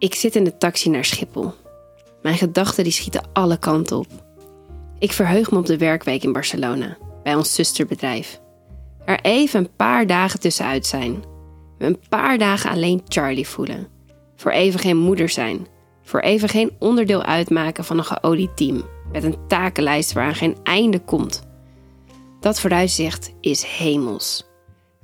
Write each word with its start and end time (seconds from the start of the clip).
Ik 0.00 0.14
zit 0.14 0.36
in 0.36 0.44
de 0.44 0.56
taxi 0.56 0.90
naar 0.90 1.04
Schiphol. 1.04 1.52
Mijn 2.22 2.36
gedachten 2.36 2.84
die 2.84 2.92
schieten 2.92 3.28
alle 3.32 3.58
kanten 3.58 3.96
op. 3.96 4.06
Ik 4.98 5.12
verheug 5.12 5.50
me 5.50 5.58
op 5.58 5.66
de 5.66 5.78
werkweek 5.78 6.22
in 6.22 6.32
Barcelona, 6.32 6.96
bij 7.22 7.34
ons 7.34 7.54
zusterbedrijf. 7.54 8.40
Er 9.04 9.20
even 9.20 9.60
een 9.60 9.76
paar 9.76 10.06
dagen 10.06 10.40
tussenuit 10.40 10.86
zijn. 10.86 11.24
Een 11.78 11.98
paar 12.08 12.38
dagen 12.38 12.70
alleen 12.70 13.02
Charlie 13.08 13.48
voelen. 13.48 13.88
Voor 14.36 14.50
even 14.50 14.80
geen 14.80 14.96
moeder 14.96 15.28
zijn. 15.28 15.66
Voor 16.02 16.20
even 16.20 16.48
geen 16.48 16.76
onderdeel 16.78 17.22
uitmaken 17.22 17.84
van 17.84 17.98
een 17.98 18.04
geolied 18.04 18.56
team. 18.56 18.82
Met 19.12 19.24
een 19.24 19.46
takenlijst 19.46 20.12
waaraan 20.12 20.34
geen 20.34 20.56
einde 20.62 20.98
komt. 20.98 21.42
Dat 22.40 22.60
vooruitzicht 22.60 23.32
is 23.40 23.64
hemels. 23.64 24.46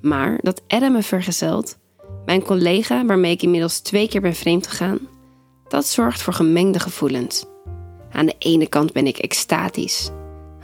Maar 0.01 0.39
dat 0.43 0.63
Adam 0.69 0.93
me 0.93 1.03
vergezelt, 1.03 1.79
mijn 2.27 2.43
collega 2.43 3.05
waarmee 3.05 3.33
ik 3.33 3.43
inmiddels 3.43 3.79
twee 3.79 4.09
keer 4.09 4.21
ben 4.21 4.35
vreemd 4.35 4.67
gegaan, 4.67 4.99
dat 5.69 5.87
zorgt 5.87 6.23
voor 6.23 6.33
gemengde 6.33 6.81
gevoelens. 6.81 7.45
Aan 8.13 8.27
de 8.27 8.35
ene 8.39 8.67
kant 8.67 8.93
ben 8.93 9.07
ik 9.07 9.19
extatisch, 9.19 10.11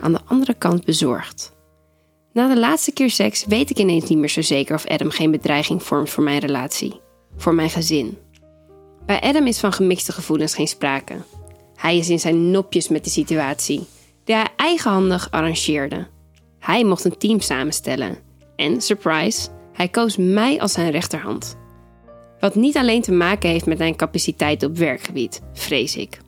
aan 0.01 0.13
de 0.13 0.21
andere 0.25 0.55
kant 0.55 0.85
bezorgd. 0.85 1.53
Na 2.33 2.49
de 2.49 2.61
laatste 2.61 2.93
keer 2.93 3.11
seks 3.11 3.45
weet 3.45 3.71
ik 3.71 3.79
ineens 3.79 4.09
niet 4.09 4.19
meer 4.19 4.29
zo 4.29 4.43
zeker 4.43 4.75
of 4.75 4.87
Adam 4.87 5.11
geen 5.11 5.31
bedreiging 5.31 5.83
vormt 5.83 6.11
voor 6.11 6.25
mijn 6.25 6.39
relatie, 6.39 7.01
voor 7.37 7.55
mijn 7.55 7.71
gezin. 7.71 8.19
Bij 9.07 9.21
Adam 9.21 9.47
is 9.47 9.61
van 9.61 9.73
gemixte 9.73 10.13
gevoelens 10.13 10.55
geen 10.55 10.69
sprake. 10.69 11.15
Hij 11.77 11.97
is 11.97 12.09
in 12.09 12.21
zijn 12.21 12.51
nopjes 12.51 12.89
met 12.89 13.05
de 13.05 13.11
situatie, 13.11 13.87
die 14.25 14.35
hij 14.35 14.49
eigenhandig 14.57 15.31
arrangeerde. 15.31 16.07
Hij 16.59 16.85
mocht 16.85 17.05
een 17.05 17.17
team 17.19 17.41
samenstellen. 17.41 18.19
En, 18.57 18.81
surprise, 18.81 19.49
hij 19.73 19.89
koos 19.89 20.17
mij 20.17 20.61
als 20.61 20.73
zijn 20.73 20.91
rechterhand. 20.91 21.57
Wat 22.41 22.55
niet 22.55 22.77
alleen 22.77 23.03
te 23.03 23.13
maken 23.13 23.51
heeft 23.51 23.67
met 23.67 23.79
mijn 23.79 23.97
capaciteit 23.97 24.63
op 24.63 24.77
werkgebied, 24.77 25.43
vrees 25.53 25.97
ik. 25.97 26.19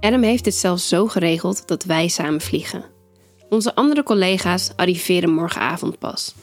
Adam 0.00 0.22
heeft 0.22 0.44
het 0.44 0.54
zelfs 0.54 0.88
zo 0.88 1.06
geregeld 1.06 1.68
dat 1.68 1.84
wij 1.84 2.08
samen 2.08 2.40
vliegen. 2.40 2.84
Onze 3.48 3.74
andere 3.74 4.02
collega's 4.02 4.72
arriveren 4.76 5.30
morgenavond 5.30 5.98
pas. 5.98 6.34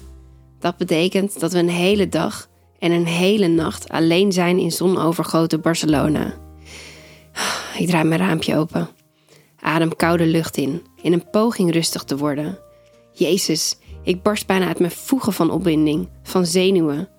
Dat 0.59 0.78
betekent 0.78 1.39
dat 1.39 1.52
we 1.52 1.59
een 1.59 1.69
hele 1.69 2.09
dag 2.09 2.50
en 2.80 2.91
een 2.91 3.06
hele 3.06 3.47
nacht 3.47 3.89
alleen 3.89 4.31
zijn 4.31 4.59
in 4.59 4.72
zonovergoten 4.72 5.62
Barcelona. 5.62 6.34
Ik 7.80 7.88
draai 7.88 8.03
mijn 8.03 8.19
raampje 8.19 8.56
open. 8.56 8.89
Adem 9.59 9.95
koude 9.95 10.25
lucht 10.25 10.58
in, 10.58 10.81
in 11.02 11.14
een 11.14 11.30
poging 11.30 11.73
rustig 11.73 12.03
te 12.03 12.17
worden. 12.17 12.59
Jezus, 13.12 13.78
ik 14.08 14.22
barst 14.22 14.47
bijna 14.47 14.67
uit 14.67 14.80
mijn 14.80 14.91
voegen 14.91 15.33
van 15.33 15.52
opwinding, 15.52 16.08
van 16.23 16.45
zenuwen. 16.45 17.09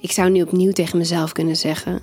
Ik 0.00 0.10
zou 0.12 0.30
nu 0.30 0.42
opnieuw 0.42 0.72
tegen 0.72 0.98
mezelf 0.98 1.32
kunnen 1.32 1.56
zeggen: 1.56 2.00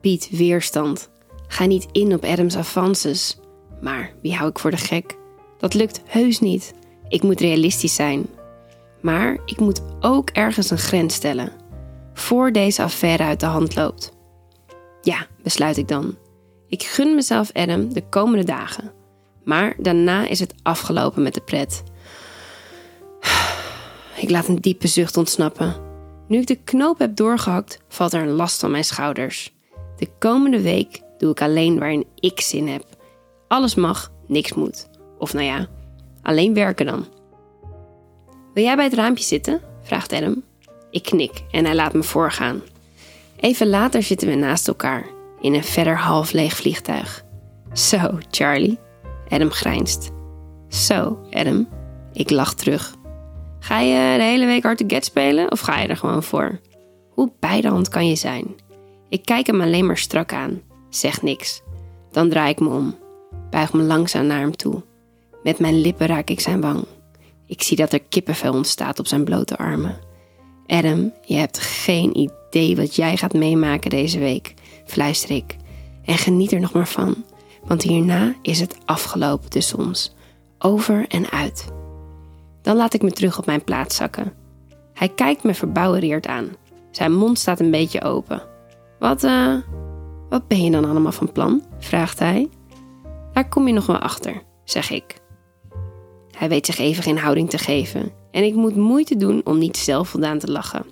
Piet, 0.00 0.28
weerstand. 0.30 1.10
Ga 1.46 1.64
niet 1.64 1.86
in 1.92 2.14
op 2.14 2.24
Adams 2.24 2.56
avances. 2.56 3.38
Maar 3.80 4.12
wie 4.20 4.34
hou 4.34 4.50
ik 4.50 4.58
voor 4.58 4.70
de 4.70 4.76
gek? 4.76 5.16
Dat 5.58 5.74
lukt 5.74 6.02
heus 6.06 6.40
niet. 6.40 6.74
Ik 7.08 7.22
moet 7.22 7.40
realistisch 7.40 7.94
zijn. 7.94 8.26
Maar 9.00 9.38
ik 9.44 9.60
moet 9.60 9.82
ook 10.00 10.30
ergens 10.30 10.70
een 10.70 10.78
grens 10.78 11.14
stellen. 11.14 11.52
Voor 12.14 12.52
deze 12.52 12.82
affaire 12.82 13.22
uit 13.22 13.40
de 13.40 13.46
hand 13.46 13.74
loopt. 13.74 14.12
Ja, 15.00 15.26
besluit 15.42 15.76
ik 15.76 15.88
dan. 15.88 16.16
Ik 16.68 16.82
gun 16.82 17.14
mezelf 17.14 17.52
Adam 17.52 17.92
de 17.92 18.08
komende 18.08 18.44
dagen. 18.44 18.92
Maar 19.44 19.74
daarna 19.78 20.26
is 20.26 20.40
het 20.40 20.54
afgelopen 20.62 21.22
met 21.22 21.34
de 21.34 21.40
pret. 21.40 21.82
Ik 24.16 24.30
laat 24.30 24.48
een 24.48 24.60
diepe 24.60 24.86
zucht 24.86 25.16
ontsnappen. 25.16 25.74
Nu 26.28 26.38
ik 26.38 26.46
de 26.46 26.58
knoop 26.64 26.98
heb 26.98 27.16
doorgehakt, 27.16 27.78
valt 27.88 28.12
er 28.12 28.22
een 28.22 28.32
last 28.32 28.60
van 28.60 28.70
mijn 28.70 28.84
schouders. 28.84 29.52
De 29.96 30.08
komende 30.18 30.60
week 30.60 31.00
doe 31.18 31.30
ik 31.30 31.42
alleen 31.42 31.78
waarin 31.78 32.06
ik 32.14 32.40
zin 32.40 32.68
heb. 32.68 32.84
Alles 33.48 33.74
mag, 33.74 34.12
niks 34.26 34.54
moet. 34.54 34.88
Of 35.18 35.32
nou 35.32 35.44
ja, 35.44 35.66
alleen 36.22 36.54
werken 36.54 36.86
dan. 36.86 37.06
Wil 38.54 38.64
jij 38.64 38.76
bij 38.76 38.84
het 38.84 38.94
raampje 38.94 39.24
zitten? 39.24 39.60
vraagt 39.82 40.12
Adam. 40.12 40.42
Ik 40.90 41.02
knik 41.02 41.42
en 41.50 41.64
hij 41.64 41.74
laat 41.74 41.92
me 41.92 42.02
voorgaan. 42.02 42.62
Even 43.36 43.68
later 43.68 44.02
zitten 44.02 44.28
we 44.28 44.34
naast 44.34 44.68
elkaar 44.68 45.06
in 45.40 45.54
een 45.54 45.64
verder 45.64 45.98
half 45.98 46.32
leeg 46.32 46.56
vliegtuig. 46.56 47.24
Zo, 47.72 48.18
Charlie. 48.30 48.78
Adam 49.28 49.50
grijnst. 49.50 50.10
Zo, 50.68 51.18
Adam. 51.30 51.68
Ik 52.12 52.30
lach 52.30 52.54
terug. 52.54 52.94
Ga 53.62 53.80
je 53.80 54.16
de 54.16 54.22
hele 54.22 54.46
week 54.46 54.62
hard 54.62 54.78
to 54.78 54.84
get 54.88 55.04
spelen 55.04 55.50
of 55.52 55.60
ga 55.60 55.80
je 55.80 55.88
er 55.88 55.96
gewoon 55.96 56.22
voor? 56.22 56.60
Hoe 57.10 57.32
bij 57.40 57.60
de 57.60 57.68
hand 57.68 57.88
kan 57.88 58.08
je 58.08 58.14
zijn? 58.14 58.46
Ik 59.08 59.24
kijk 59.24 59.46
hem 59.46 59.60
alleen 59.60 59.86
maar 59.86 59.98
strak 59.98 60.32
aan, 60.32 60.60
zeg 60.90 61.22
niks. 61.22 61.62
Dan 62.10 62.28
draai 62.28 62.50
ik 62.50 62.60
me 62.60 62.68
om, 62.68 62.98
buig 63.50 63.72
me 63.72 63.82
langzaam 63.82 64.26
naar 64.26 64.40
hem 64.40 64.56
toe. 64.56 64.82
Met 65.42 65.58
mijn 65.58 65.80
lippen 65.80 66.06
raak 66.06 66.30
ik 66.30 66.40
zijn 66.40 66.60
wang. 66.60 66.84
Ik 67.46 67.62
zie 67.62 67.76
dat 67.76 67.92
er 67.92 68.02
kippenvel 68.02 68.52
ontstaat 68.52 68.98
op 68.98 69.06
zijn 69.06 69.24
blote 69.24 69.56
armen. 69.56 69.98
Adam, 70.66 71.12
je 71.24 71.34
hebt 71.34 71.58
geen 71.58 72.16
idee 72.18 72.76
wat 72.76 72.96
jij 72.96 73.16
gaat 73.16 73.32
meemaken 73.32 73.90
deze 73.90 74.18
week, 74.18 74.54
fluister 74.86 75.30
ik. 75.30 75.56
En 76.04 76.18
geniet 76.18 76.52
er 76.52 76.60
nog 76.60 76.72
maar 76.72 76.88
van, 76.88 77.24
want 77.64 77.82
hierna 77.82 78.34
is 78.42 78.60
het 78.60 78.76
afgelopen 78.84 79.50
tussen 79.50 79.78
ons. 79.78 80.14
Over 80.58 81.04
en 81.08 81.30
uit. 81.30 81.80
Dan 82.62 82.76
laat 82.76 82.94
ik 82.94 83.02
me 83.02 83.10
terug 83.10 83.38
op 83.38 83.46
mijn 83.46 83.64
plaats 83.64 83.96
zakken. 83.96 84.32
Hij 84.92 85.08
kijkt 85.08 85.42
me 85.42 85.54
verbouwereerd 85.54 86.26
aan. 86.26 86.48
Zijn 86.90 87.12
mond 87.12 87.38
staat 87.38 87.60
een 87.60 87.70
beetje 87.70 88.02
open. 88.02 88.42
Wat, 88.98 89.24
eh, 89.24 89.56
wat 90.28 90.48
ben 90.48 90.64
je 90.64 90.70
dan 90.70 90.84
allemaal 90.84 91.12
van 91.12 91.32
plan? 91.32 91.64
vraagt 91.78 92.18
hij. 92.18 92.48
Daar 93.32 93.48
kom 93.48 93.66
je 93.66 93.72
nog 93.72 93.86
wel 93.86 93.98
achter, 93.98 94.42
zeg 94.64 94.90
ik. 94.90 95.20
Hij 96.36 96.48
weet 96.48 96.66
zich 96.66 96.78
even 96.78 97.02
geen 97.02 97.18
houding 97.18 97.50
te 97.50 97.58
geven 97.58 98.12
en 98.30 98.44
ik 98.44 98.54
moet 98.54 98.76
moeite 98.76 99.16
doen 99.16 99.40
om 99.44 99.58
niet 99.58 99.76
zelfvoldaan 99.76 100.38
te 100.38 100.50
lachen. 100.50 100.86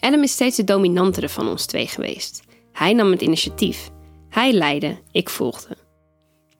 Adam 0.00 0.22
is 0.22 0.32
steeds 0.32 0.56
de 0.56 0.64
dominantere 0.64 1.28
van 1.28 1.48
ons 1.48 1.66
twee 1.66 1.86
geweest. 1.86 2.42
Hij 2.72 2.92
nam 2.92 3.10
het 3.10 3.22
initiatief. 3.22 3.90
Hij 4.28 4.52
leidde, 4.52 4.98
ik 5.10 5.28
volgde. 5.28 5.76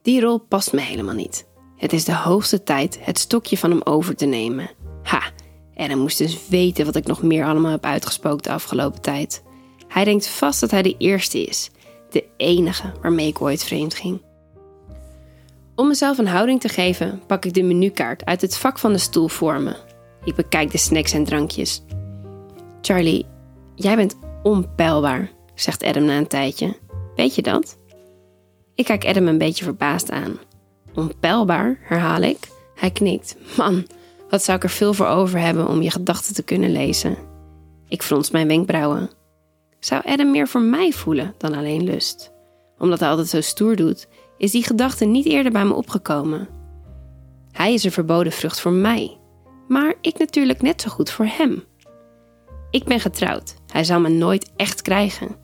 Die 0.03 0.21
rol 0.21 0.39
past 0.39 0.73
me 0.73 0.81
helemaal 0.81 1.15
niet. 1.15 1.47
Het 1.81 1.93
is 1.93 2.05
de 2.05 2.15
hoogste 2.15 2.63
tijd 2.63 2.99
het 3.01 3.19
stokje 3.19 3.59
van 3.59 3.71
hem 3.71 3.83
over 3.83 4.17
te 4.17 4.27
nemen. 4.27 4.71
Ha, 5.03 5.23
Adam 5.75 5.99
moest 5.99 6.19
dus 6.19 6.49
weten 6.49 6.85
wat 6.85 6.97
ik 6.97 7.07
nog 7.07 7.23
meer 7.23 7.45
allemaal 7.45 7.71
heb 7.71 7.85
uitgespookt 7.85 8.45
de 8.45 8.53
afgelopen 8.53 9.01
tijd. 9.01 9.43
Hij 9.89 10.05
denkt 10.05 10.29
vast 10.29 10.61
dat 10.61 10.71
hij 10.71 10.83
de 10.83 10.95
eerste 10.99 11.47
is, 11.47 11.71
de 12.11 12.25
enige 12.37 12.93
waarmee 13.03 13.27
ik 13.27 13.41
ooit 13.41 13.65
vreemd 13.65 13.95
ging. 13.95 14.23
Om 15.75 15.89
mezelf 15.89 16.19
een 16.19 16.27
houding 16.27 16.61
te 16.61 16.69
geven, 16.69 17.23
pak 17.27 17.45
ik 17.45 17.55
de 17.55 17.63
menukaart 17.63 18.25
uit 18.25 18.41
het 18.41 18.57
vak 18.57 18.79
van 18.79 18.93
de 18.93 18.99
stoel 18.99 19.29
voor 19.29 19.61
me. 19.61 19.77
Ik 20.25 20.35
bekijk 20.35 20.71
de 20.71 20.79
snacks 20.79 21.13
en 21.13 21.25
drankjes. 21.25 21.83
Charlie, 22.81 23.27
jij 23.75 23.97
bent 23.97 24.17
onpeilbaar, 24.43 25.31
zegt 25.55 25.85
Adam 25.85 26.05
na 26.05 26.17
een 26.17 26.27
tijdje. 26.27 26.77
Weet 27.17 27.35
je 27.35 27.43
dat? 27.43 27.77
Ik 28.75 28.85
kijk 28.85 29.07
Adam 29.07 29.27
een 29.27 29.39
beetje 29.39 29.65
verbaasd 29.65 30.11
aan. 30.11 30.39
Onpeilbaar, 31.01 31.79
herhaal 31.83 32.23
ik. 32.23 32.49
Hij 32.75 32.91
knikt. 32.91 33.37
Man, 33.57 33.87
wat 34.31 34.43
zou 34.43 34.57
ik 34.57 34.65
er 34.65 34.71
veel 34.71 34.95
voor 34.95 35.07
over 35.07 35.39
hebben 35.39 35.69
om 35.69 35.83
je 35.83 35.91
gedachten 35.91 36.35
te 36.35 36.43
kunnen 36.43 36.73
lezen? 36.73 37.17
Ik 37.89 38.03
frons 38.03 38.31
mijn 38.31 38.47
wenkbrauwen. 38.47 39.11
Zou 39.79 40.03
Adam 40.05 40.31
meer 40.31 40.49
voor 40.49 40.61
mij 40.61 40.93
voelen 40.93 41.35
dan 41.39 41.55
alleen 41.55 41.85
lust? 41.85 42.33
Omdat 42.79 43.01
hij 43.01 43.09
altijd 43.09 43.29
zo 43.29 43.41
stoer 43.41 43.77
doet, 43.77 44.09
is 44.39 44.51
die 44.51 44.65
gedachte 44.65 45.05
niet 45.05 45.27
eerder 45.27 45.53
bij 45.53 45.65
me 45.65 45.75
opgekomen. 45.75 46.49
Hij 47.53 47.75
is 47.75 47.85
een 47.85 47.93
verboden 47.93 48.33
vrucht 48.33 48.61
voor 48.61 48.73
mij, 48.73 49.19
maar 49.69 49.95
ik 50.01 50.19
natuurlijk 50.19 50.63
net 50.63 50.81
zo 50.81 50.91
goed 50.91 51.11
voor 51.11 51.27
hem. 51.27 51.65
Ik 52.71 52.85
ben 52.85 53.01
getrouwd, 53.01 53.55
hij 53.67 53.85
zou 53.85 54.01
me 54.01 54.09
nooit 54.09 54.51
echt 54.57 54.83
krijgen. 54.83 55.37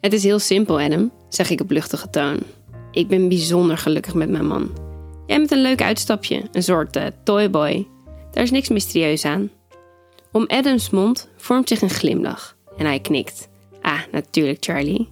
Het 0.00 0.12
is 0.12 0.22
heel 0.22 0.38
simpel, 0.38 0.80
Adam, 0.80 1.12
zeg 1.28 1.50
ik 1.50 1.60
op 1.60 1.70
luchtige 1.70 2.10
toon. 2.10 2.38
Ik 2.94 3.08
ben 3.08 3.28
bijzonder 3.28 3.78
gelukkig 3.78 4.14
met 4.14 4.30
mijn 4.30 4.46
man. 4.46 4.70
Jij 5.26 5.36
bent 5.36 5.50
een 5.50 5.62
leuk 5.62 5.82
uitstapje, 5.82 6.42
een 6.52 6.62
soort 6.62 6.96
uh, 6.96 7.06
toyboy. 7.24 7.86
Daar 8.30 8.42
is 8.42 8.50
niks 8.50 8.68
mysterieus 8.68 9.24
aan. 9.24 9.50
Om 10.32 10.44
Adams 10.46 10.90
mond 10.90 11.28
vormt 11.36 11.68
zich 11.68 11.82
een 11.82 11.90
glimlach 11.90 12.56
en 12.76 12.86
hij 12.86 13.00
knikt. 13.00 13.48
Ah, 13.80 14.00
natuurlijk, 14.12 14.64
Charlie. 14.64 15.08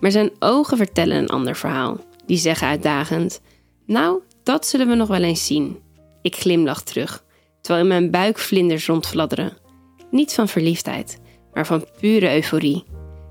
Maar 0.00 0.10
zijn 0.10 0.30
ogen 0.38 0.76
vertellen 0.76 1.16
een 1.16 1.28
ander 1.28 1.56
verhaal. 1.56 2.00
Die 2.26 2.36
zeggen 2.36 2.68
uitdagend: 2.68 3.40
Nou, 3.86 4.20
dat 4.42 4.66
zullen 4.66 4.88
we 4.88 4.94
nog 4.94 5.08
wel 5.08 5.22
eens 5.22 5.46
zien. 5.46 5.78
Ik 6.22 6.36
glimlach 6.36 6.82
terug, 6.82 7.24
terwijl 7.60 7.84
in 7.84 7.88
mijn 7.88 8.10
buik 8.10 8.38
vlinders 8.38 8.86
rondfladderen. 8.86 9.56
Niet 10.10 10.34
van 10.34 10.48
verliefdheid, 10.48 11.18
maar 11.52 11.66
van 11.66 11.86
pure 12.00 12.34
euforie. 12.34 12.84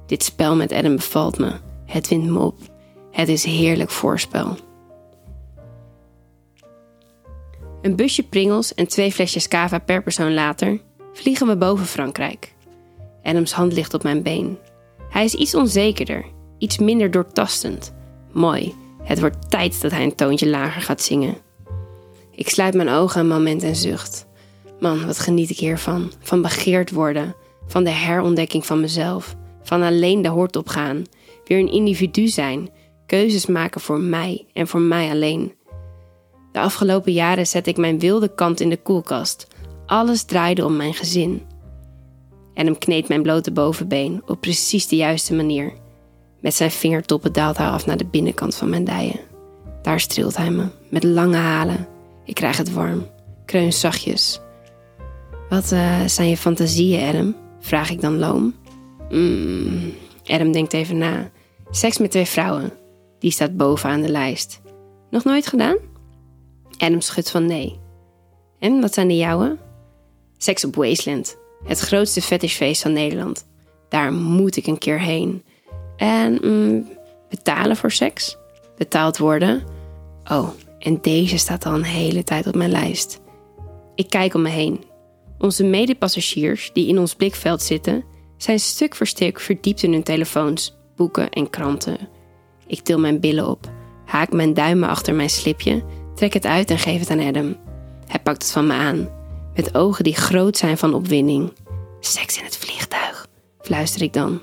Dit 0.07 0.23
spel 0.23 0.55
met 0.55 0.71
Adam 0.71 0.95
bevalt 0.95 1.37
me. 1.37 1.51
Het 1.85 2.07
wint 2.07 2.29
me 2.29 2.39
op. 2.39 2.59
Het 3.17 3.27
is 3.27 3.43
heerlijk 3.43 3.89
voorspel. 3.89 4.57
Een 7.81 7.95
busje 7.95 8.23
pringels 8.23 8.73
en 8.73 8.87
twee 8.87 9.11
flesjes 9.11 9.47
cava 9.47 9.79
per 9.79 10.03
persoon 10.03 10.33
later 10.33 10.81
vliegen 11.13 11.47
we 11.47 11.57
boven 11.57 11.85
Frankrijk. 11.85 12.53
Adams 13.23 13.51
hand 13.51 13.73
ligt 13.73 13.93
op 13.93 14.03
mijn 14.03 14.23
been. 14.23 14.57
Hij 15.09 15.23
is 15.23 15.33
iets 15.33 15.55
onzekerder. 15.55 16.25
Iets 16.57 16.77
minder 16.77 17.11
doortastend. 17.11 17.93
Mooi, 18.31 18.75
het 19.03 19.19
wordt 19.19 19.49
tijd 19.49 19.81
dat 19.81 19.91
hij 19.91 20.03
een 20.03 20.15
toontje 20.15 20.49
lager 20.49 20.81
gaat 20.81 21.01
zingen. 21.01 21.37
Ik 22.31 22.49
sluit 22.49 22.73
mijn 22.73 22.89
ogen 22.89 23.19
een 23.19 23.27
moment 23.27 23.63
en 23.63 23.75
zucht. 23.75 24.27
Man, 24.79 25.05
wat 25.05 25.19
geniet 25.19 25.49
ik 25.49 25.57
hiervan. 25.57 26.11
Van 26.19 26.41
begeerd 26.41 26.91
worden. 26.91 27.35
Van 27.67 27.83
de 27.83 27.89
herontdekking 27.89 28.65
van 28.65 28.79
mezelf. 28.79 29.35
Van 29.63 29.81
alleen 29.81 30.21
de 30.21 30.29
hoort 30.29 30.55
op 30.55 30.67
gaan. 30.67 31.03
Weer 31.45 31.59
een 31.59 31.71
individu 31.71 32.27
zijn. 32.27 32.69
Keuzes 33.07 33.45
maken 33.45 33.81
voor 33.81 33.99
mij 33.99 34.45
en 34.53 34.67
voor 34.67 34.81
mij 34.81 35.09
alleen. 35.09 35.53
De 36.51 36.59
afgelopen 36.59 37.11
jaren 37.13 37.47
zet 37.47 37.67
ik 37.67 37.77
mijn 37.77 37.99
wilde 37.99 38.33
kant 38.35 38.59
in 38.59 38.69
de 38.69 38.77
koelkast. 38.77 39.47
Alles 39.85 40.23
draaide 40.23 40.65
om 40.65 40.75
mijn 40.75 40.93
gezin. 40.93 41.41
Hem 42.53 42.77
kneedt 42.77 43.07
mijn 43.07 43.21
blote 43.21 43.51
bovenbeen 43.51 44.21
op 44.25 44.41
precies 44.41 44.87
de 44.87 44.95
juiste 44.95 45.33
manier. 45.33 45.73
Met 46.39 46.53
zijn 46.53 46.71
vingertoppen 46.71 47.33
daalt 47.33 47.57
hij 47.57 47.67
af 47.67 47.85
naar 47.85 47.97
de 47.97 48.05
binnenkant 48.05 48.55
van 48.55 48.69
mijn 48.69 48.83
dijen. 48.83 49.19
Daar 49.81 49.99
streelt 49.99 50.37
hij 50.37 50.51
me, 50.51 50.65
met 50.89 51.03
lange 51.03 51.35
halen. 51.35 51.87
Ik 52.25 52.35
krijg 52.35 52.57
het 52.57 52.73
warm, 52.73 53.07
kreun 53.45 53.73
zachtjes. 53.73 54.39
Wat 55.49 55.71
uh, 55.71 56.05
zijn 56.05 56.29
je 56.29 56.37
fantasieën, 56.37 57.09
Adam? 57.09 57.35
Vraag 57.59 57.89
ik 57.89 58.01
dan 58.01 58.17
loom. 58.17 58.55
Mm, 59.09 59.93
Adam 60.25 60.51
denkt 60.51 60.73
even 60.73 60.97
na. 60.97 61.29
Seks 61.69 61.97
met 61.97 62.11
twee 62.11 62.25
vrouwen. 62.25 62.71
Die 63.19 63.31
staat 63.31 63.57
bovenaan 63.57 64.01
de 64.01 64.09
lijst. 64.09 64.61
Nog 65.09 65.23
nooit 65.23 65.47
gedaan? 65.47 65.77
Adam 66.77 67.01
schudt 67.01 67.31
van 67.31 67.45
nee. 67.45 67.79
En 68.59 68.81
wat 68.81 68.93
zijn 68.93 69.07
de 69.07 69.17
jouwe? 69.17 69.57
Seks 70.37 70.65
op 70.65 70.75
Wasteland. 70.75 71.37
Het 71.63 71.79
grootste 71.79 72.21
fetishfeest 72.21 72.81
van 72.81 72.93
Nederland. 72.93 73.47
Daar 73.89 74.13
moet 74.13 74.55
ik 74.55 74.67
een 74.67 74.77
keer 74.77 74.99
heen. 74.99 75.43
En 75.97 76.37
mm, 76.41 76.87
betalen 77.29 77.75
voor 77.75 77.91
seks? 77.91 78.37
Betaald 78.77 79.17
worden? 79.17 79.63
Oh, 80.31 80.49
en 80.79 80.97
deze 81.01 81.37
staat 81.37 81.65
al 81.65 81.73
een 81.73 81.83
hele 81.83 82.23
tijd 82.23 82.47
op 82.47 82.55
mijn 82.55 82.71
lijst. 82.71 83.19
Ik 83.95 84.09
kijk 84.09 84.33
om 84.33 84.41
me 84.41 84.49
heen. 84.49 84.83
Onze 85.37 85.63
medepassagiers 85.63 86.69
die 86.73 86.87
in 86.87 86.99
ons 86.99 87.15
blikveld 87.15 87.61
zitten, 87.61 88.03
zijn 88.37 88.59
stuk 88.59 88.95
voor 88.95 89.07
stuk 89.07 89.39
verdiept 89.39 89.83
in 89.83 89.91
hun 89.91 90.03
telefoons, 90.03 90.77
boeken 90.95 91.29
en 91.29 91.49
kranten. 91.49 91.97
Ik 92.67 92.79
til 92.79 92.99
mijn 92.99 93.19
billen 93.19 93.47
op, 93.47 93.71
haak 94.05 94.31
mijn 94.31 94.53
duimen 94.53 94.89
achter 94.89 95.15
mijn 95.15 95.29
slipje, 95.29 95.83
trek 96.15 96.33
het 96.33 96.45
uit 96.45 96.69
en 96.69 96.79
geef 96.79 96.99
het 96.99 97.09
aan 97.09 97.27
Adam. 97.27 97.55
Hij 98.07 98.19
pakt 98.19 98.41
het 98.41 98.51
van 98.51 98.67
me 98.67 98.73
aan, 98.73 99.09
met 99.55 99.75
ogen 99.75 100.03
die 100.03 100.15
groot 100.15 100.57
zijn 100.57 100.77
van 100.77 100.93
opwinding. 100.93 101.53
Seks 101.99 102.37
in 102.37 102.43
het 102.43 102.57
vliegtuig, 102.57 103.27
fluister 103.61 104.01
ik 104.01 104.13
dan. 104.13 104.41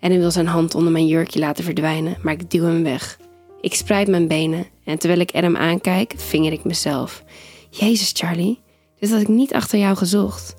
Adam 0.00 0.18
wil 0.18 0.30
zijn 0.30 0.46
hand 0.46 0.74
onder 0.74 0.92
mijn 0.92 1.06
jurkje 1.06 1.38
laten 1.38 1.64
verdwijnen, 1.64 2.16
maar 2.22 2.32
ik 2.32 2.50
duw 2.50 2.64
hem 2.64 2.82
weg. 2.82 3.18
Ik 3.60 3.74
spreid 3.74 4.08
mijn 4.08 4.28
benen 4.28 4.66
en 4.84 4.98
terwijl 4.98 5.20
ik 5.20 5.34
Adam 5.34 5.56
aankijk, 5.56 6.14
vinger 6.16 6.52
ik 6.52 6.64
mezelf. 6.64 7.24
Jezus, 7.70 8.12
Charlie, 8.14 8.60
dit 8.98 9.10
had 9.10 9.20
ik 9.20 9.28
niet 9.28 9.54
achter 9.54 9.78
jou 9.78 9.96
gezocht. 9.96 10.54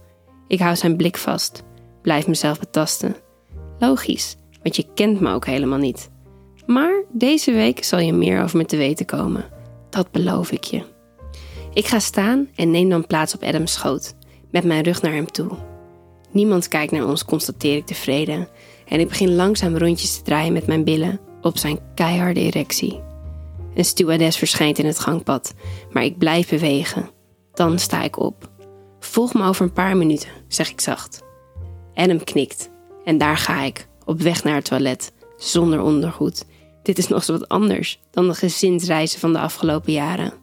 Ik 0.47 0.59
hou 0.59 0.75
zijn 0.75 0.95
blik 0.95 1.17
vast, 1.17 1.63
blijf 2.01 2.27
mezelf 2.27 2.59
betasten. 2.59 3.15
Logisch, 3.79 4.35
want 4.63 4.75
je 4.75 4.85
kent 4.93 5.19
me 5.19 5.33
ook 5.33 5.45
helemaal 5.45 5.77
niet. 5.77 6.09
Maar 6.65 7.03
deze 7.11 7.51
week 7.51 7.83
zal 7.83 7.99
je 7.99 8.13
meer 8.13 8.43
over 8.43 8.57
me 8.57 8.65
te 8.65 8.77
weten 8.77 9.05
komen. 9.05 9.45
Dat 9.89 10.11
beloof 10.11 10.51
ik 10.51 10.63
je. 10.63 10.83
Ik 11.73 11.87
ga 11.87 11.99
staan 11.99 12.49
en 12.55 12.71
neem 12.71 12.89
dan 12.89 13.07
plaats 13.07 13.35
op 13.35 13.43
Adams 13.43 13.73
schoot, 13.73 14.15
met 14.51 14.63
mijn 14.63 14.83
rug 14.83 15.01
naar 15.01 15.13
hem 15.13 15.31
toe. 15.31 15.51
Niemand 16.31 16.67
kijkt 16.67 16.91
naar 16.91 17.07
ons, 17.07 17.25
constateer 17.25 17.75
ik 17.75 17.85
tevreden, 17.85 18.47
en 18.85 18.99
ik 18.99 19.07
begin 19.07 19.35
langzaam 19.35 19.77
rondjes 19.77 20.17
te 20.17 20.21
draaien 20.21 20.53
met 20.53 20.67
mijn 20.67 20.83
billen 20.83 21.19
op 21.41 21.57
zijn 21.57 21.79
keiharde 21.95 22.39
erectie. 22.39 23.01
Een 23.75 23.85
stewardess 23.85 24.37
verschijnt 24.37 24.77
in 24.77 24.85
het 24.85 24.99
gangpad, 24.99 25.53
maar 25.91 26.03
ik 26.03 26.17
blijf 26.17 26.49
bewegen. 26.49 27.09
Dan 27.53 27.79
sta 27.79 28.03
ik 28.03 28.19
op. 28.19 28.49
Volg 28.99 29.33
me 29.33 29.47
over 29.47 29.65
een 29.65 29.73
paar 29.73 29.97
minuten, 29.97 30.29
zeg 30.47 30.71
ik 30.71 30.81
zacht. 30.81 31.23
Adam 31.93 32.23
knikt 32.23 32.69
en 33.05 33.17
daar 33.17 33.37
ga 33.37 33.63
ik, 33.63 33.87
op 34.05 34.21
weg 34.21 34.43
naar 34.43 34.55
het 34.55 34.65
toilet, 34.65 35.13
zonder 35.37 35.81
ondergoed. 35.81 36.45
Dit 36.83 36.97
is 36.97 37.07
nog 37.07 37.23
zo 37.23 37.31
wat 37.31 37.49
anders 37.49 37.99
dan 38.11 38.27
de 38.27 38.33
gezinsreizen 38.33 39.19
van 39.19 39.33
de 39.33 39.39
afgelopen 39.39 39.93
jaren. 39.93 40.33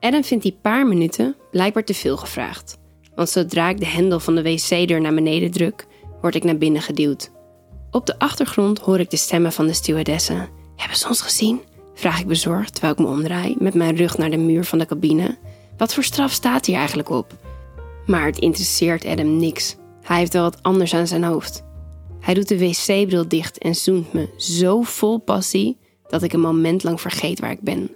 Adam 0.00 0.24
vindt 0.24 0.42
die 0.42 0.58
paar 0.62 0.86
minuten 0.86 1.36
blijkbaar 1.50 1.84
te 1.84 1.94
veel 1.94 2.16
gevraagd. 2.16 2.78
Want 3.14 3.28
zodra 3.28 3.68
ik 3.68 3.78
de 3.78 3.86
hendel 3.86 4.20
van 4.20 4.34
de 4.34 4.42
wc-deur 4.42 5.00
naar 5.00 5.14
beneden 5.14 5.50
druk, 5.50 5.86
word 6.20 6.34
ik 6.34 6.44
naar 6.44 6.58
binnen 6.58 6.82
geduwd. 6.82 7.30
Op 7.90 8.06
de 8.06 8.18
achtergrond 8.18 8.78
hoor 8.78 9.00
ik 9.00 9.10
de 9.10 9.16
stemmen 9.16 9.52
van 9.52 9.66
de 9.66 9.72
stewardessen. 9.72 10.48
Hebben 10.76 10.96
ze 10.96 11.08
ons 11.08 11.20
gezien? 11.20 11.60
Vraag 11.94 12.20
ik 12.20 12.26
bezorgd 12.26 12.72
terwijl 12.72 12.92
ik 12.92 12.98
me 12.98 13.06
omdraai 13.06 13.56
met 13.58 13.74
mijn 13.74 13.96
rug 13.96 14.18
naar 14.18 14.30
de 14.30 14.36
muur 14.36 14.64
van 14.64 14.78
de 14.78 14.86
cabine. 14.86 15.38
Wat 15.76 15.94
voor 15.94 16.04
straf 16.04 16.32
staat 16.32 16.66
hier 16.66 16.76
eigenlijk 16.76 17.10
op? 17.10 17.34
Maar 18.06 18.26
het 18.26 18.38
interesseert 18.38 19.04
Adam 19.04 19.36
niks. 19.36 19.76
Hij 20.02 20.18
heeft 20.18 20.32
wel 20.32 20.42
wat 20.42 20.62
anders 20.62 20.94
aan 20.94 21.06
zijn 21.06 21.24
hoofd. 21.24 21.64
Hij 22.22 22.34
doet 22.34 22.48
de 22.48 22.58
wc-bril 22.58 23.28
dicht 23.28 23.58
en 23.58 23.74
zoent 23.74 24.12
me 24.12 24.28
zo 24.36 24.82
vol 24.82 25.18
passie 25.18 25.76
dat 26.08 26.22
ik 26.22 26.32
een 26.32 26.40
moment 26.40 26.82
lang 26.82 27.00
vergeet 27.00 27.40
waar 27.40 27.50
ik 27.50 27.60
ben. 27.60 27.90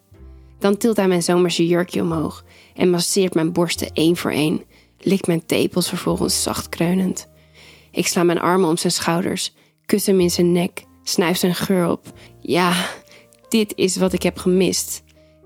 Dan 0.58 0.76
tilt 0.76 0.96
hij 0.96 1.08
mijn 1.08 1.22
zomerse 1.22 1.66
jurkje 1.66 2.02
omhoog 2.02 2.44
en 2.74 2.90
masseert 2.90 3.34
mijn 3.34 3.52
borsten 3.52 3.92
één 3.92 4.16
voor 4.16 4.30
één, 4.30 4.62
likt 5.00 5.26
mijn 5.26 5.46
tepels 5.46 5.88
vervolgens 5.88 6.42
zacht 6.42 6.68
kreunend. 6.68 7.28
Ik 7.90 8.06
sla 8.06 8.22
mijn 8.22 8.40
armen 8.40 8.68
om 8.68 8.76
zijn 8.76 8.92
schouders, 8.92 9.54
kus 9.86 10.06
hem 10.06 10.20
in 10.20 10.30
zijn 10.30 10.52
nek, 10.52 10.84
snuif 11.02 11.36
zijn 11.36 11.54
geur 11.54 11.90
op. 11.90 12.12
Ja, 12.40 12.88
dit 13.48 13.72
is 13.76 13.96
wat 13.96 14.12
ik 14.12 14.22
heb 14.22 14.38
gemist. 14.38 15.02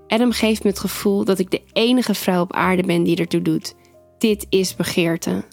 Adam 0.07 0.31
geeft 0.31 0.63
me 0.63 0.69
het 0.69 0.79
gevoel 0.79 1.23
dat 1.23 1.39
ik 1.39 1.51
de 1.51 1.61
enige 1.73 2.13
vrouw 2.13 2.41
op 2.41 2.53
aarde 2.53 2.83
ben 2.83 3.03
die 3.03 3.17
ertoe 3.17 3.41
doet. 3.41 3.75
Dit 4.17 4.45
is 4.49 4.75
begeerte. 4.75 5.43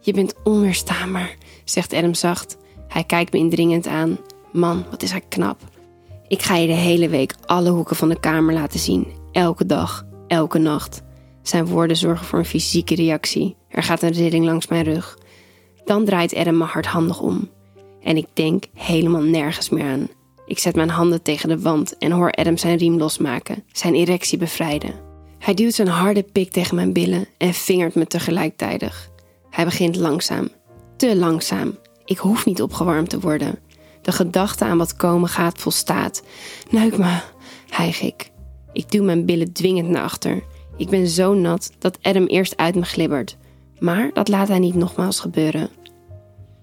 Je 0.00 0.12
bent 0.12 0.34
onweerstaanbaar, 0.44 1.36
zegt 1.64 1.92
Adam 1.92 2.14
zacht. 2.14 2.56
Hij 2.88 3.04
kijkt 3.04 3.32
me 3.32 3.38
indringend 3.38 3.86
aan. 3.86 4.18
Man, 4.52 4.84
wat 4.90 5.02
is 5.02 5.10
hij 5.10 5.22
knap. 5.28 5.60
Ik 6.28 6.42
ga 6.42 6.56
je 6.56 6.66
de 6.66 6.72
hele 6.72 7.08
week 7.08 7.34
alle 7.46 7.70
hoeken 7.70 7.96
van 7.96 8.08
de 8.08 8.20
kamer 8.20 8.54
laten 8.54 8.80
zien. 8.80 9.06
Elke 9.32 9.66
dag, 9.66 10.06
elke 10.26 10.58
nacht. 10.58 11.02
Zijn 11.42 11.66
woorden 11.66 11.96
zorgen 11.96 12.26
voor 12.26 12.38
een 12.38 12.44
fysieke 12.44 12.94
reactie. 12.94 13.56
Er 13.68 13.82
gaat 13.82 14.02
een 14.02 14.12
rilling 14.12 14.44
langs 14.44 14.66
mijn 14.66 14.84
rug. 14.84 15.18
Dan 15.84 16.04
draait 16.04 16.34
Adam 16.34 16.56
me 16.56 16.64
hardhandig 16.64 17.20
om. 17.20 17.48
En 18.02 18.16
ik 18.16 18.26
denk 18.32 18.64
helemaal 18.74 19.22
nergens 19.22 19.68
meer 19.68 19.84
aan. 19.84 20.08
Ik 20.46 20.58
zet 20.58 20.74
mijn 20.74 20.90
handen 20.90 21.22
tegen 21.22 21.48
de 21.48 21.60
wand 21.60 21.98
en 21.98 22.10
hoor 22.10 22.30
Adam 22.32 22.56
zijn 22.56 22.78
riem 22.78 22.98
losmaken, 22.98 23.64
zijn 23.72 23.94
erectie 23.94 24.38
bevrijden. 24.38 24.94
Hij 25.38 25.54
duwt 25.54 25.74
zijn 25.74 25.88
harde 25.88 26.22
pik 26.22 26.50
tegen 26.50 26.74
mijn 26.74 26.92
billen 26.92 27.26
en 27.38 27.54
vingert 27.54 27.94
me 27.94 28.06
tegelijkertijd. 28.06 29.10
Hij 29.50 29.64
begint 29.64 29.96
langzaam, 29.96 30.48
te 30.96 31.16
langzaam. 31.16 31.78
Ik 32.08 32.18
hoef 32.18 32.46
niet 32.46 32.62
opgewarmd 32.62 33.10
te 33.10 33.20
worden. 33.20 33.58
De 34.02 34.12
gedachte 34.12 34.64
aan 34.64 34.78
wat 34.78 34.96
komen 34.96 35.28
gaat 35.28 35.58
volstaat. 35.58 36.22
Neuk 36.70 36.98
me, 36.98 37.20
hijg 37.68 38.00
ik. 38.00 38.30
Ik 38.72 38.90
duw 38.90 39.04
mijn 39.04 39.24
billen 39.24 39.52
dwingend 39.52 39.88
naar 39.88 40.02
achter. 40.02 40.42
Ik 40.76 40.88
ben 40.88 41.08
zo 41.08 41.34
nat 41.34 41.72
dat 41.78 41.98
Adam 42.02 42.26
eerst 42.26 42.56
uit 42.56 42.74
me 42.74 42.82
glibbert. 42.82 43.36
Maar 43.78 44.10
dat 44.12 44.28
laat 44.28 44.48
hij 44.48 44.58
niet 44.58 44.74
nogmaals 44.74 45.20
gebeuren. 45.20 45.70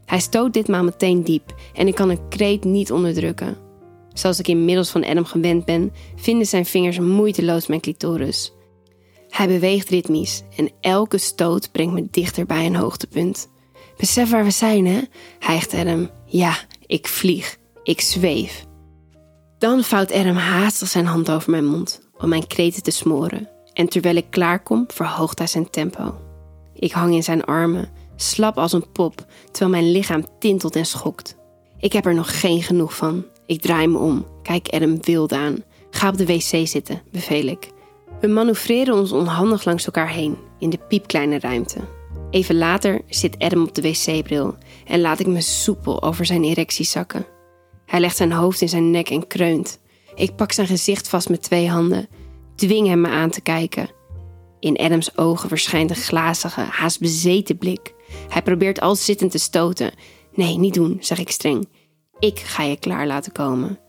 Hij 0.05 0.19
stoot 0.19 0.53
ditmaal 0.53 0.83
meteen 0.83 1.23
diep 1.23 1.55
en 1.73 1.87
ik 1.87 1.95
kan 1.95 2.09
een 2.09 2.27
kreet 2.29 2.63
niet 2.63 2.91
onderdrukken. 2.91 3.57
Zoals 4.13 4.39
ik 4.39 4.47
inmiddels 4.47 4.89
van 4.89 5.05
Adam 5.05 5.25
gewend 5.25 5.65
ben, 5.65 5.93
vinden 6.15 6.47
zijn 6.47 6.65
vingers 6.65 6.99
moeiteloos 6.99 7.67
mijn 7.67 7.81
clitoris. 7.81 8.53
Hij 9.29 9.47
beweegt 9.47 9.89
ritmisch 9.89 10.43
en 10.57 10.71
elke 10.81 11.17
stoot 11.17 11.71
brengt 11.71 11.93
me 11.93 12.07
dichter 12.11 12.45
bij 12.45 12.65
een 12.65 12.75
hoogtepunt. 12.75 13.49
Besef 13.97 14.29
waar 14.29 14.43
we 14.43 14.51
zijn, 14.51 14.85
hè? 14.85 15.01
hijgt 15.39 15.73
Adam. 15.73 16.09
Ja, 16.25 16.57
ik 16.85 17.07
vlieg. 17.07 17.57
Ik 17.83 18.01
zweef. 18.01 18.65
Dan 19.57 19.83
vouwt 19.83 20.11
Adam 20.11 20.35
haastig 20.35 20.87
zijn 20.87 21.05
hand 21.05 21.31
over 21.31 21.51
mijn 21.51 21.65
mond 21.65 22.01
om 22.17 22.29
mijn 22.29 22.47
kreten 22.47 22.83
te 22.83 22.91
smoren. 22.91 23.49
En 23.73 23.87
terwijl 23.87 24.15
ik 24.15 24.25
klaarkom, 24.29 24.85
verhoogt 24.87 25.37
hij 25.37 25.47
zijn 25.47 25.69
tempo. 25.69 26.15
Ik 26.73 26.91
hang 26.91 27.13
in 27.13 27.23
zijn 27.23 27.43
armen, 27.43 27.89
slap 28.15 28.57
als 28.57 28.73
een 28.73 28.91
pop, 28.91 29.25
terwijl 29.51 29.81
mijn 29.81 29.91
lichaam 29.91 30.25
tintelt 30.39 30.75
en 30.75 30.85
schokt. 30.85 31.35
Ik 31.77 31.93
heb 31.93 32.05
er 32.05 32.13
nog 32.13 32.39
geen 32.39 32.63
genoeg 32.63 32.95
van. 32.95 33.25
Ik 33.45 33.61
draai 33.61 33.87
me 33.87 33.97
om, 33.97 34.25
kijk 34.41 34.69
Adam 34.69 34.97
wild 35.01 35.31
aan. 35.31 35.63
Ga 35.89 36.09
op 36.09 36.17
de 36.17 36.25
wc 36.25 36.67
zitten, 36.67 37.01
beveel 37.11 37.47
ik. 37.47 37.71
We 38.19 38.27
manoeuvreren 38.27 38.95
ons 38.95 39.11
onhandig 39.11 39.65
langs 39.65 39.85
elkaar 39.85 40.09
heen, 40.09 40.37
in 40.59 40.69
de 40.69 40.79
piepkleine 40.87 41.39
ruimte. 41.39 41.79
Even 42.35 42.57
later 42.57 43.01
zit 43.09 43.39
Adam 43.39 43.63
op 43.63 43.75
de 43.75 43.81
wc-bril 43.81 44.55
en 44.85 45.01
laat 45.01 45.19
ik 45.19 45.27
me 45.27 45.41
soepel 45.41 46.03
over 46.03 46.25
zijn 46.25 46.43
erectie 46.43 46.85
zakken. 46.85 47.25
Hij 47.85 47.99
legt 47.99 48.17
zijn 48.17 48.31
hoofd 48.31 48.61
in 48.61 48.69
zijn 48.69 48.91
nek 48.91 49.09
en 49.09 49.27
kreunt. 49.27 49.79
Ik 50.15 50.35
pak 50.35 50.51
zijn 50.51 50.67
gezicht 50.67 51.09
vast 51.09 51.29
met 51.29 51.41
twee 51.41 51.69
handen, 51.69 52.07
dwing 52.55 52.87
hem 52.87 53.01
me 53.01 53.07
aan 53.07 53.29
te 53.29 53.41
kijken. 53.41 53.89
In 54.59 54.77
Adams 54.77 55.17
ogen 55.17 55.49
verschijnt 55.49 55.89
een 55.89 55.95
glazige, 55.95 56.61
haast 56.61 56.99
bezeten 56.99 57.57
blik. 57.57 57.93
Hij 58.29 58.41
probeert 58.41 58.81
al 58.81 58.95
zittend 58.95 59.31
te 59.31 59.37
stoten. 59.37 59.91
Nee, 60.33 60.57
niet 60.57 60.73
doen, 60.73 60.97
zeg 60.99 61.19
ik 61.19 61.31
streng. 61.31 61.69
Ik 62.19 62.39
ga 62.39 62.63
je 62.63 62.79
klaar 62.79 63.07
laten 63.07 63.31
komen. 63.31 63.79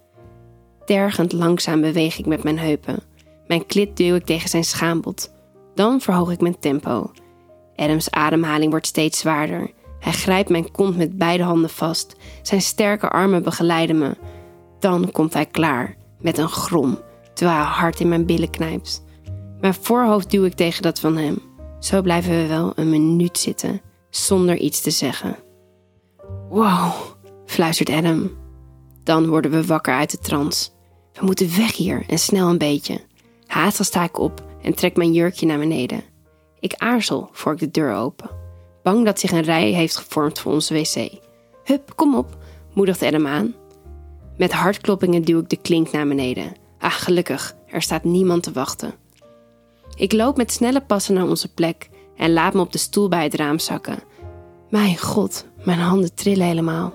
Tergend 0.85 1.33
langzaam 1.33 1.81
beweeg 1.81 2.19
ik 2.19 2.27
met 2.27 2.43
mijn 2.43 2.59
heupen. 2.59 3.03
Mijn 3.47 3.67
klit 3.67 3.97
duw 3.97 4.15
ik 4.15 4.25
tegen 4.25 4.49
zijn 4.49 4.65
schaambod. 4.65 5.33
Dan 5.75 6.01
verhoog 6.01 6.31
ik 6.31 6.41
mijn 6.41 6.59
tempo. 6.59 7.11
Adams 7.77 8.11
ademhaling 8.11 8.71
wordt 8.71 8.87
steeds 8.87 9.19
zwaarder. 9.19 9.71
Hij 10.01 10.13
grijpt 10.13 10.49
mijn 10.49 10.71
kont 10.71 10.97
met 10.97 11.19
beide 11.19 11.43
handen 11.43 11.71
vast. 11.71 12.17
Zijn 12.43 12.63
sterke 12.63 13.09
armen 13.09 13.43
begeleiden 13.43 13.99
me. 13.99 14.17
Dan 14.79 15.11
komt 15.13 15.35
hij 15.35 15.47
klaar, 15.47 15.97
met 16.21 16.39
een 16.39 16.49
grom, 16.49 16.99
terwijl 17.35 17.59
hij 17.59 17.67
hard 17.67 18.01
in 18.01 18.09
mijn 18.09 18.27
billen 18.27 18.51
knijpt. 18.51 19.05
Mijn 19.61 19.75
voorhoofd 19.75 20.31
duw 20.31 20.45
ik 20.45 20.55
tegen 20.55 20.83
dat 20.83 21.01
van 21.01 21.17
hem. 21.17 21.39
Zo 21.81 22.03
blijven 22.03 22.33
we 22.33 22.47
wel 22.47 22.73
een 22.75 22.91
minuut 22.91 23.39
zitten, 23.39 23.81
zonder 24.11 24.57
iets 24.57 24.81
te 24.81 24.91
zeggen. 24.91 25.37
Wow, 26.49 26.93
fluistert 27.47 27.91
Adam. 27.91 28.31
Dan 29.03 29.27
worden 29.29 29.51
we 29.51 29.67
wakker 29.67 29.95
uit 29.95 30.11
de 30.11 30.19
trance. 30.19 30.71
We 31.13 31.25
moeten 31.25 31.57
weg 31.57 31.77
hier 31.77 32.05
en 32.09 32.19
snel 32.19 32.49
een 32.49 32.59
beetje. 32.59 33.01
Haastig 33.47 33.87
sta 33.87 34.05
ik 34.05 34.19
op 34.19 34.45
en 34.63 34.75
trek 34.75 34.97
mijn 34.97 35.13
jurkje 35.13 35.47
naar 35.47 35.59
beneden. 35.59 36.03
Ik 36.61 36.75
aarzel 36.75 37.29
voor 37.33 37.53
ik 37.53 37.59
de 37.59 37.71
deur 37.71 37.95
open. 37.95 38.31
Bang 38.83 39.05
dat 39.05 39.21
zich 39.21 39.33
een 39.33 39.43
rij 39.43 39.71
heeft 39.71 39.97
gevormd 39.97 40.39
voor 40.39 40.53
onze 40.53 40.75
wc. 40.75 41.11
Hup, 41.65 41.93
kom 41.95 42.17
op, 42.17 42.37
moedigt 42.73 43.03
Adam 43.03 43.27
aan. 43.27 43.55
Met 44.37 44.53
hartkloppingen 44.53 45.23
duw 45.23 45.41
ik 45.41 45.49
de 45.49 45.57
klink 45.57 45.91
naar 45.91 46.09
beneden. 46.09 46.55
Ah, 46.79 46.93
gelukkig, 46.93 47.57
er 47.67 47.83
staat 47.83 48.05
niemand 48.05 48.43
te 48.43 48.53
wachten. 48.53 48.95
Ik 49.97 50.13
loop 50.13 50.37
met 50.37 50.53
snelle 50.53 50.81
passen 50.81 51.15
naar 51.15 51.29
onze 51.29 51.53
plek 51.53 51.89
en 52.17 52.33
laat 52.33 52.55
me 52.55 52.61
op 52.61 52.73
de 52.73 52.79
stoel 52.79 53.09
bij 53.09 53.23
het 53.23 53.35
raam 53.35 53.59
zakken. 53.59 53.99
Mijn 54.71 54.99
god, 54.99 55.47
mijn 55.65 55.79
handen 55.79 56.15
trillen 56.15 56.47
helemaal. 56.47 56.95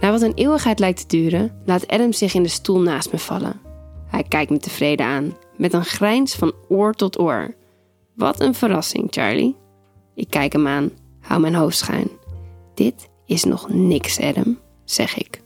Na 0.00 0.10
wat 0.10 0.22
een 0.22 0.34
eeuwigheid 0.34 0.78
lijkt 0.78 0.98
te 1.00 1.16
duren, 1.16 1.60
laat 1.64 1.88
Adam 1.88 2.12
zich 2.12 2.34
in 2.34 2.42
de 2.42 2.48
stoel 2.48 2.80
naast 2.80 3.12
me 3.12 3.18
vallen. 3.18 3.60
Hij 4.06 4.22
kijkt 4.22 4.50
me 4.50 4.58
tevreden 4.58 5.06
aan, 5.06 5.36
met 5.56 5.72
een 5.72 5.84
grijns 5.84 6.34
van 6.34 6.52
oor 6.68 6.94
tot 6.94 7.18
oor. 7.18 7.54
Wat 8.14 8.40
een 8.40 8.54
verrassing, 8.54 9.06
Charlie. 9.10 9.56
Ik 10.14 10.30
kijk 10.30 10.52
hem 10.52 10.66
aan, 10.66 10.90
hou 11.20 11.40
mijn 11.40 11.54
hoofd 11.54 11.76
schuin. 11.76 12.10
Dit 12.74 13.10
is 13.26 13.44
nog 13.44 13.68
niks, 13.68 14.20
Adam, 14.20 14.58
zeg 14.84 15.16
ik. 15.16 15.41